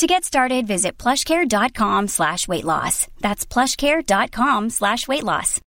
[0.00, 3.06] To get started, visit plushcare.com slash weight loss.
[3.20, 5.60] That's plushcare.com slash weight loss.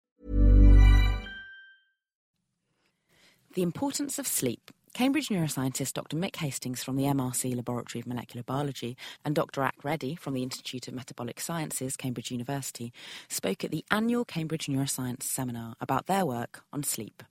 [3.54, 4.72] The importance of sleep.
[4.96, 6.18] Cambridge neuroscientist Dr.
[6.18, 9.62] Mick Hastings from the MRC Laboratory of Molecular Biology and Dr.
[9.62, 12.92] Ak Reddy from the Institute of Metabolic Sciences, Cambridge University,
[13.30, 17.22] spoke at the annual Cambridge Neuroscience Seminar about their work on sleep.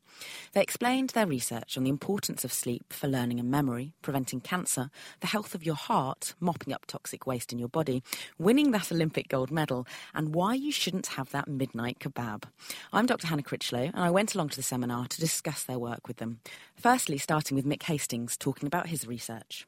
[0.52, 4.90] They explained their research on the importance of sleep for learning and memory, preventing cancer,
[5.20, 8.02] the health of your heart, mopping up toxic waste in your body,
[8.38, 12.44] winning that Olympic gold medal, and why you shouldn't have that midnight kebab.
[12.92, 13.26] I'm Dr.
[13.26, 16.40] Hannah Critchlow, and I went along to the seminar to discuss their work with them.
[16.76, 19.66] Firstly, starting with Mick Hastings talking about his research.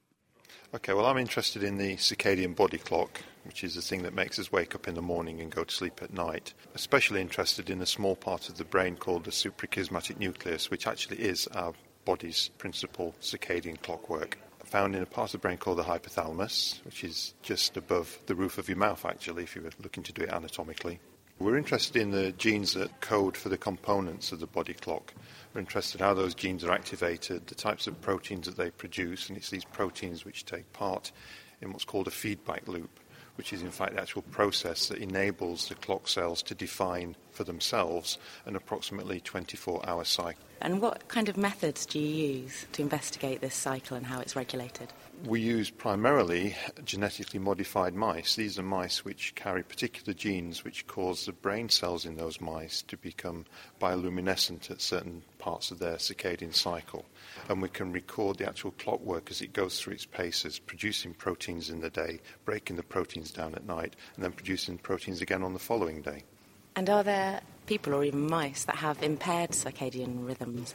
[0.74, 4.38] Okay, well, I'm interested in the circadian body clock, which is the thing that makes
[4.38, 6.54] us wake up in the morning and go to sleep at night.
[6.74, 11.18] Especially interested in a small part of the brain called the suprachiasmatic nucleus, which actually
[11.18, 11.72] is our
[12.04, 14.38] body's principal circadian clockwork.
[14.64, 18.34] Found in a part of the brain called the hypothalamus, which is just above the
[18.34, 20.98] roof of your mouth, actually, if you were looking to do it anatomically.
[21.38, 25.12] We're interested in the genes that code for the components of the body clock.
[25.52, 29.28] We're interested in how those genes are activated, the types of proteins that they produce,
[29.28, 31.12] and it's these proteins which take part
[31.60, 33.00] in what's called a feedback loop,
[33.36, 37.44] which is in fact the actual process that enables the clock cells to define for
[37.44, 40.44] themselves an approximately 24 hour cycle.
[40.64, 44.34] And what kind of methods do you use to investigate this cycle and how it's
[44.34, 44.94] regulated?
[45.26, 46.56] We use primarily
[46.86, 48.34] genetically modified mice.
[48.34, 52.80] These are mice which carry particular genes which cause the brain cells in those mice
[52.88, 53.44] to become
[53.78, 57.04] bioluminescent at certain parts of their circadian cycle.
[57.50, 61.68] And we can record the actual clockwork as it goes through its paces, producing proteins
[61.68, 65.52] in the day, breaking the proteins down at night, and then producing proteins again on
[65.52, 66.22] the following day.
[66.74, 70.74] And are there people or even mice that have impaired circadian rhythms?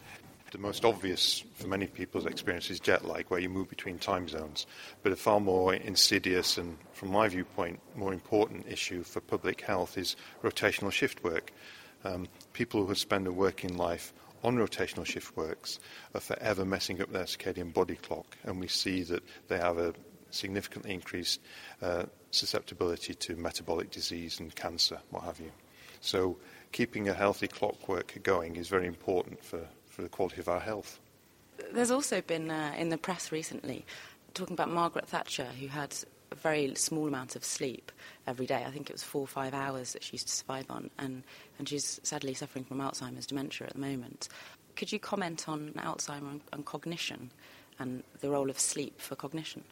[0.51, 4.27] The most obvious for many people's experience is jet lag, where you move between time
[4.27, 4.65] zones.
[5.03, 9.97] But a far more insidious and, from my viewpoint, more important issue for public health
[9.97, 11.53] is rotational shift work.
[12.03, 14.11] Um, people who spend a working life
[14.43, 15.79] on rotational shift works
[16.15, 19.93] are forever messing up their circadian body clock, and we see that they have a
[20.31, 21.41] significantly increased
[21.81, 25.51] uh, susceptibility to metabolic disease and cancer, what have you.
[26.01, 26.37] So,
[26.71, 29.67] keeping a healthy clockwork going is very important for
[29.99, 30.99] for the quality of our health.
[31.73, 33.85] There's also been uh, in the press recently
[34.33, 35.93] talking about Margaret Thatcher, who had
[36.31, 37.91] a very small amount of sleep
[38.27, 38.63] every day.
[38.65, 41.23] I think it was four or five hours that she used to survive on, and,
[41.57, 44.29] and she's sadly suffering from Alzheimer's dementia at the moment.
[44.75, 47.31] Could you comment on Alzheimer and, and cognition
[47.79, 49.63] and the role of sleep for cognition?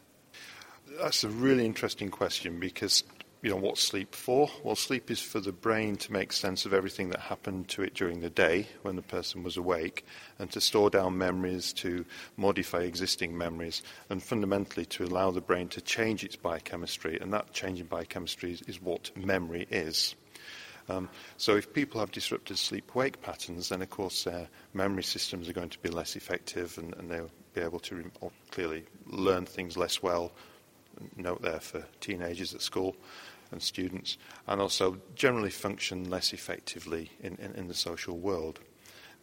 [1.00, 3.04] That's a really interesting question because
[3.42, 4.50] you know, what's sleep for?
[4.64, 7.94] Well, sleep is for the brain to make sense of everything that happened to it
[7.94, 10.06] during the day when the person was awake
[10.40, 12.06] and to store down memories, to
[12.36, 17.20] modify existing memories, and fundamentally to allow the brain to change its biochemistry.
[17.20, 20.16] And that changing biochemistry is, is what memory is.
[20.90, 25.54] Um, so if people have disrupted sleep-wake patterns, then of course their memory systems are
[25.54, 29.76] going to be less effective and, and they'll be able to re- clearly learn things
[29.76, 30.32] less well,
[31.16, 32.96] note there for teenagers at school
[33.52, 38.60] and students, and also generally function less effectively in, in, in the social world.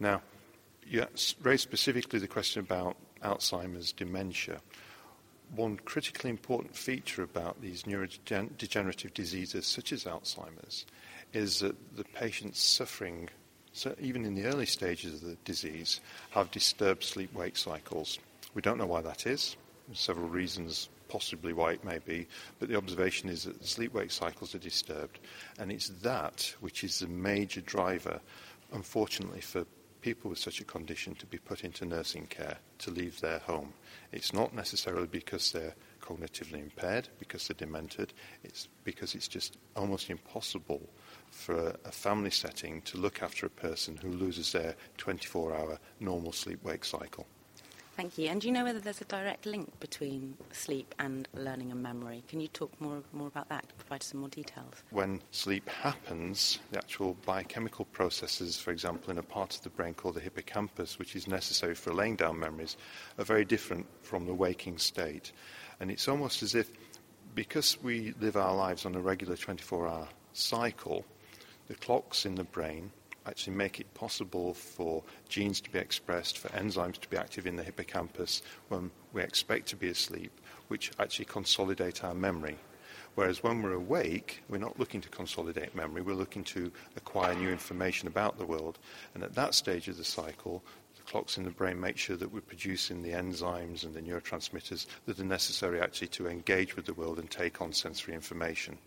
[0.00, 0.22] Now,
[0.86, 1.06] you
[1.42, 4.60] raised specifically the question about Alzheimer's dementia.
[5.54, 10.86] One critically important feature about these neurodegenerative diseases, such as Alzheimer's,
[11.32, 13.28] is that the patients suffering,
[13.72, 18.18] so even in the early stages of the disease, have disturbed sleep wake cycles.
[18.54, 19.56] We don't know why that is.
[19.86, 22.26] There's several reasons possibly why it may be,
[22.58, 25.20] but the observation is that the sleep-wake cycles are disturbed,
[25.58, 28.20] and it's that which is the major driver,
[28.72, 29.64] unfortunately, for
[30.00, 33.72] people with such a condition to be put into nursing care, to leave their home.
[34.12, 38.12] It's not necessarily because they're cognitively impaired, because they're demented,
[38.42, 40.82] it's because it's just almost impossible
[41.30, 46.32] for a family setting to look after a person who loses their 24 hour normal
[46.32, 47.26] sleep wake cycle.
[47.96, 48.28] Thank you.
[48.28, 52.24] And do you know whether there's a direct link between sleep and learning and memory?
[52.26, 54.82] Can you talk more, more about that, provide some more details?
[54.90, 59.94] When sleep happens, the actual biochemical processes, for example, in a part of the brain
[59.94, 62.76] called the hippocampus, which is necessary for laying down memories,
[63.16, 65.30] are very different from the waking state.
[65.78, 66.68] And it's almost as if,
[67.36, 71.04] because we live our lives on a regular 24 hour cycle,
[71.68, 72.90] the clocks in the brain
[73.26, 77.56] actually make it possible for genes to be expressed, for enzymes to be active in
[77.56, 80.32] the hippocampus when we expect to be asleep,
[80.68, 82.58] which actually consolidate our memory.
[83.14, 87.48] Whereas when we're awake, we're not looking to consolidate memory, we're looking to acquire new
[87.48, 88.78] information about the world.
[89.14, 90.64] And at that stage of the cycle,
[90.96, 94.86] the clocks in the brain make sure that we're producing the enzymes and the neurotransmitters
[95.06, 98.78] that are necessary actually to engage with the world and take on sensory information.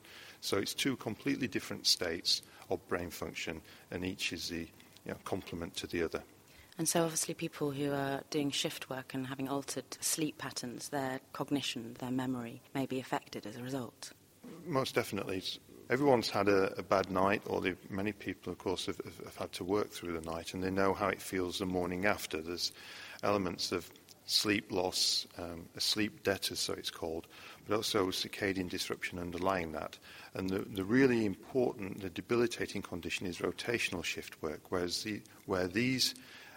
[0.41, 3.61] So it's two completely different states of brain function,
[3.91, 4.67] and each is the
[5.05, 6.23] you know, complement to the other.
[6.77, 11.19] And so, obviously, people who are doing shift work and having altered sleep patterns, their
[11.33, 14.11] cognition, their memory may be affected as a result.
[14.65, 15.43] Most definitely.
[15.89, 19.63] Everyone's had a, a bad night, or many people, of course, have, have had to
[19.63, 22.41] work through the night, and they know how it feels the morning after.
[22.41, 22.73] There's
[23.23, 23.89] elements of
[24.27, 27.25] sleep loss, um, a sleep debt, as so it's called,
[27.65, 29.97] but also circadian disruption underlying that.
[30.35, 35.67] And the, the really important, the debilitating condition is rotational shift work, whereas the, where
[35.67, 36.13] these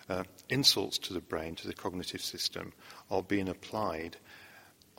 [0.08, 2.72] uh, insults to the brain, to the cognitive system,
[3.08, 4.16] are being applied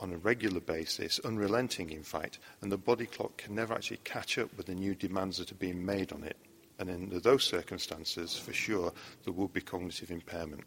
[0.00, 4.38] on a regular basis, unrelenting in fact, and the body clock can never actually catch
[4.38, 6.36] up with the new demands that are being made on it.
[6.78, 8.92] And in those circumstances, for sure,
[9.24, 10.64] there will be cognitive impairment.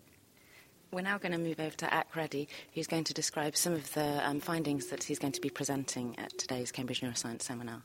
[0.96, 3.94] We're now going to move over to Ak Reddy, who's going to describe some of
[3.96, 7.82] the um, findings that he's going to be presenting at today's Cambridge Neuroscience Seminar.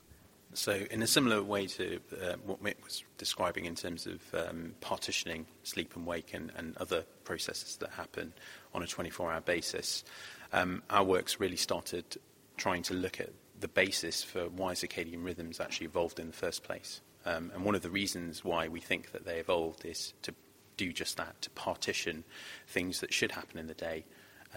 [0.54, 4.76] So, in a similar way to uh, what Mick was describing in terms of um,
[4.80, 8.32] partitioning sleep and wake and, and, other processes that happen
[8.74, 10.04] on a 24 hour basis,
[10.52, 12.04] um, our work's really started
[12.58, 16.62] trying to look at the basis for why circadian rhythms actually evolved in the first
[16.62, 17.00] place.
[17.26, 20.32] Um, and one of the reasons why we think that they evolved is to
[20.80, 22.24] do just that, to partition
[22.66, 24.04] things that should happen in the day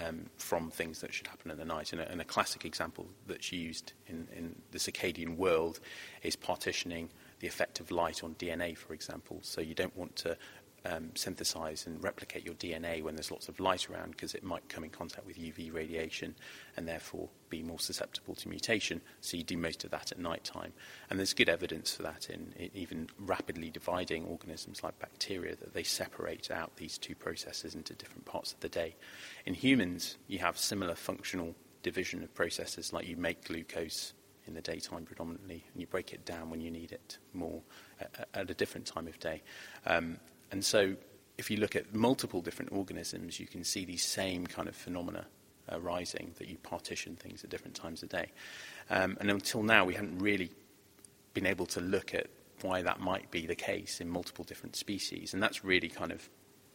[0.02, 1.92] um, from things that should happen in the night.
[1.92, 5.82] And a, and a classic example that's used in, in the circadian world
[6.24, 7.10] is partitioning
[7.42, 9.40] the effect of light on DNA, for example.
[9.42, 10.38] So you don't want to
[10.86, 14.68] um, synthesize and replicate your DNA when there's lots of light around because it might
[14.68, 16.36] come in contact with UV radiation
[16.76, 19.02] and therefore be more susceptible to mutation.
[19.22, 20.74] So you do most of that at night time.
[21.10, 25.74] And there's good evidence for that in, in even rapidly dividing organisms like bacteria that
[25.74, 28.96] they separate out these two processes into different parts of the day.
[29.46, 34.14] In humans, you have similar functional division of processes like you make glucose
[34.48, 37.62] in the daytime predominantly, and you break it down when you need it more
[38.02, 39.42] at, at a different time of day.
[39.86, 40.18] Um,
[40.54, 40.96] and so,
[41.40, 45.26] if you look at multiple different organisms, you can see these same kind of phenomena
[45.68, 48.32] arising that you partition things at different times of day.
[48.92, 50.52] Um, and until now, we haven't really
[51.34, 52.28] been able to look at
[52.62, 55.34] why that might be the case in multiple different species.
[55.34, 56.30] And that's really kind of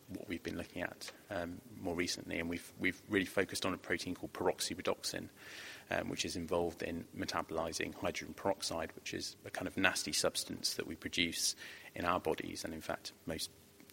[0.09, 2.41] what we've been looking at um, more recently.
[2.41, 5.29] And we've, we've really focused on a protein called peroxiredoxin,
[5.93, 10.75] um, which is involved in metabolizing hydrogen peroxide, which is a kind of nasty substance
[10.75, 11.55] that we produce
[11.95, 12.65] in our bodies.
[12.65, 13.51] And in fact, most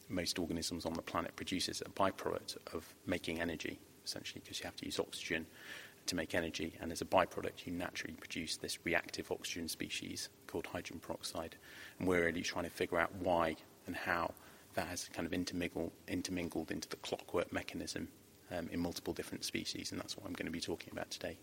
[0.09, 4.75] most organisms on the planet produces a byproduct of making energy, essentially, because you have
[4.77, 5.45] to use oxygen
[6.05, 6.75] to make energy.
[6.81, 11.55] And as a byproduct, you naturally produce this reactive oxygen species called hydrogen peroxide.
[11.99, 13.55] And we're really trying to figure out why
[13.87, 14.33] and how
[14.75, 18.07] that has kind of intermingled, intermingled into the clockwork mechanism
[18.51, 19.91] um, in multiple different species.
[19.91, 21.37] And that's what I'm going to be talking about today.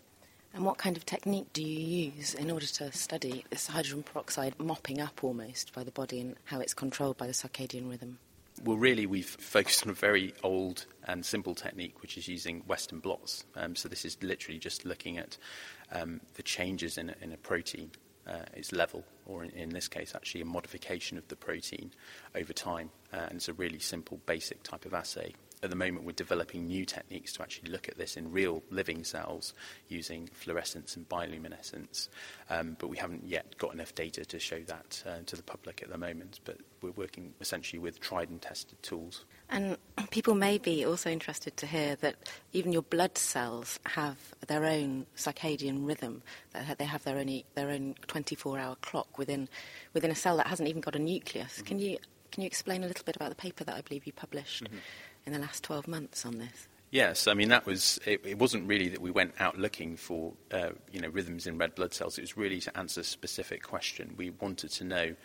[0.53, 4.59] And what kind of technique do you use in order to study this hydrogen peroxide
[4.59, 8.19] mopping up almost by the body and how it's controlled by the circadian rhythm?
[8.63, 12.99] Well, really, we've focused on a very old and simple technique, which is using Western
[12.99, 13.43] blots.
[13.55, 15.37] Um, so this is literally just looking at
[15.91, 17.91] um, the changes in a, in a protein,
[18.25, 21.91] uh, its level, or in, in, this case, actually a modification of the protein
[22.35, 22.89] over time.
[23.11, 26.67] Uh, and it's a really simple, basic type of assay at the moment, we're developing
[26.67, 29.53] new techniques to actually look at this in real living cells
[29.87, 32.09] using fluorescence and bioluminescence.
[32.49, 35.81] Um, but we haven't yet got enough data to show that uh, to the public
[35.81, 36.41] at the moment.
[36.43, 39.23] But we're working essentially with tried and tested tools.
[39.49, 39.77] And
[40.11, 42.15] people may be also interested to hear that
[42.51, 44.17] even your blood cells have
[44.47, 46.23] their own circadian rhythm.
[46.51, 49.47] That they have their own their own 24-hour clock within
[49.93, 51.53] within a cell that hasn't even got a nucleus.
[51.53, 51.65] Mm-hmm.
[51.65, 51.97] Can you
[52.31, 54.65] can you explain a little bit about the paper that I believe you published?
[54.65, 54.77] Mm-hmm
[55.25, 56.67] in the last 12 months on this?
[56.93, 60.33] Yes, I mean that was it, it wasn't really that we went out looking for
[60.51, 62.19] uh, you know rhythms in red blood cells.
[62.19, 64.13] It was really to answer a specific question.
[64.15, 65.15] We wanted to know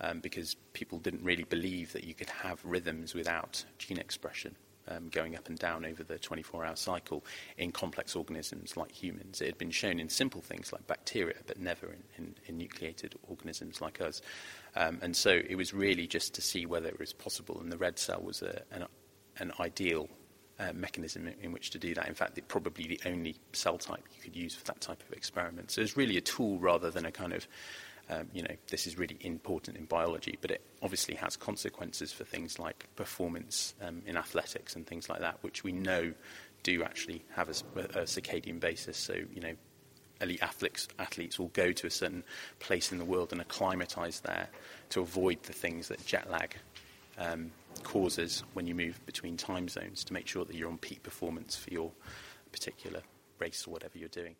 [0.00, 4.54] um, because people didn't really believe that you could have rhythms without gene expression.
[4.86, 7.24] Um, going up and down over the 24 hour cycle
[7.56, 9.40] in complex organisms like humans.
[9.40, 13.14] It had been shown in simple things like bacteria, but never in, in, in nucleated
[13.26, 14.20] organisms like us.
[14.76, 17.78] Um, and so it was really just to see whether it was possible, and the
[17.78, 18.84] red cell was a, an
[19.38, 20.08] an ideal
[20.58, 22.06] uh, mechanism in, in, which to do that.
[22.08, 25.12] In fact, it's probably the only cell type you could use for that type of
[25.12, 25.70] experiment.
[25.70, 27.46] So it's really a tool rather than a kind of
[28.10, 32.24] um, you know, this is really important in biology, but it obviously has consequences for
[32.24, 36.12] things like performance um, in athletics and things like that, which we know
[36.62, 38.98] do actually have a, a circadian basis.
[38.98, 39.54] So, you know,
[40.20, 42.24] elite athletes, athletes will go to a certain
[42.60, 44.48] place in the world and acclimatise there
[44.90, 46.56] to avoid the things that jet lag
[47.18, 51.02] um, causes when you move between time zones to make sure that you're on peak
[51.02, 51.92] performance for your
[52.52, 53.02] particular
[53.38, 54.36] race or whatever you're doing.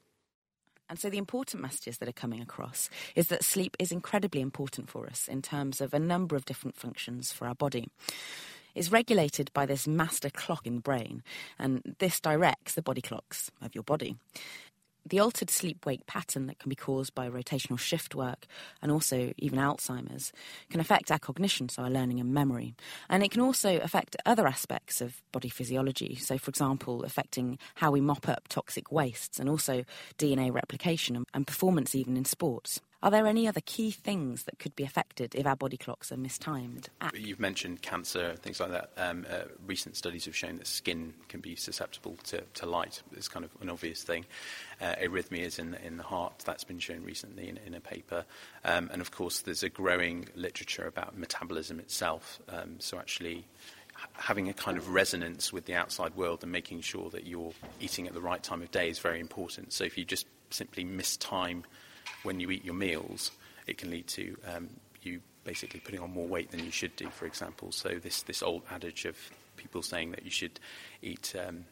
[0.88, 4.90] And so, the important messages that are coming across is that sleep is incredibly important
[4.90, 7.88] for us in terms of a number of different functions for our body.
[8.74, 11.22] It's regulated by this master clock in the brain,
[11.58, 14.16] and this directs the body clocks of your body
[15.06, 18.46] the altered sleep wake pattern that can be caused by rotational shift work
[18.82, 20.32] and also even Alzheimer's
[20.70, 22.74] can affect our cognition, so our learning and memory.
[23.08, 27.90] And it can also affect other aspects of body physiology, so, for example, affecting how
[27.90, 29.84] we mop up toxic wastes and also
[30.18, 32.80] DNA replication and performance even in sports.
[33.04, 36.16] Are there any other key things that could be affected if our body clocks are
[36.16, 36.88] mistimed?
[37.02, 37.14] At?
[37.14, 38.92] You've mentioned cancer, things like that.
[38.96, 43.02] Um, uh, recent studies have shown that skin can be susceptible to, to light.
[43.14, 44.24] It's kind of an obvious thing.
[44.80, 48.24] Uh, arrhythmias in, in the heart, that's been shown recently in, in a paper.
[48.64, 52.40] Um, and of course, there's a growing literature about metabolism itself.
[52.48, 53.44] Um, so actually,
[54.14, 58.06] having a kind of resonance with the outside world and making sure that you're eating
[58.06, 59.74] at the right time of day is very important.
[59.74, 61.64] So if you just simply miss time
[62.22, 63.30] when you eat your meals,
[63.66, 64.68] it can lead to um,
[65.02, 67.70] you basically putting on more weight than you should do, for example.
[67.72, 69.16] So this, this old adage of
[69.56, 70.58] people saying that you should
[71.02, 71.64] eat um,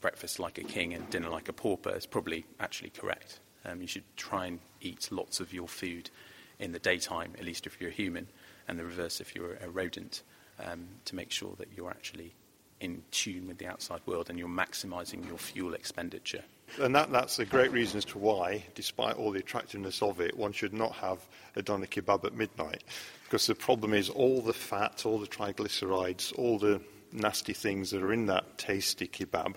[0.00, 3.40] breakfast like a king and dinner like a pauper is probably actually correct.
[3.64, 6.10] Um, you should try and eat lots of your food
[6.58, 8.28] in the daytime, at least if you're a human,
[8.66, 10.22] and the reverse if you're a rodent,
[10.64, 12.34] um, to make sure that you're actually
[12.80, 16.42] in tune with the outside world and you're maximising your fuel expenditure.
[16.80, 20.36] And that, that's a great reason as to why, despite all the attractiveness of it,
[20.36, 21.18] one should not have
[21.56, 22.84] a doner kebab at midnight.
[23.24, 26.80] Because the problem is all the fat, all the triglycerides, all the
[27.10, 29.54] nasty things that are in that tasty kebab,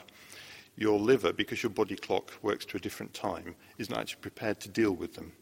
[0.78, 4.70] your liver, because your body clock works to a different time, isn't actually prepared to
[4.70, 5.34] deal with them.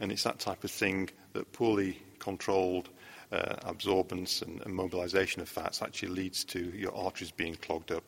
[0.00, 2.88] And it's that type of thing that poorly controlled
[3.32, 8.04] uh, absorbance and, and mobilization of fats actually leads to your arteries being clogged up.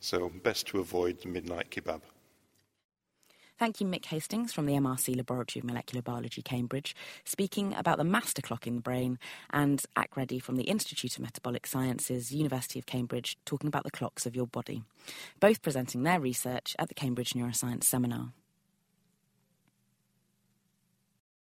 [0.00, 2.00] So, best to avoid the midnight kebab.
[3.58, 6.94] Thank you, Mick Hastings from the MRC Laboratory of Molecular Biology, Cambridge,
[7.24, 9.18] speaking about the master clock in the brain,
[9.50, 13.90] and Ak Reddy from the Institute of Metabolic Sciences, University of Cambridge, talking about the
[13.90, 14.84] clocks of your body.
[15.40, 18.32] Both presenting their research at the Cambridge Neuroscience Seminar.